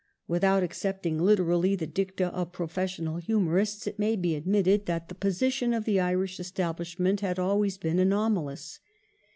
[0.01, 5.13] ^ Without accepting literally the dicta of professional humorists, it may be admitted that the
[5.13, 8.79] position of the Irish Establishment had always been anomalous.